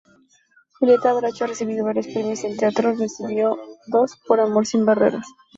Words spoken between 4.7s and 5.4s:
barreras".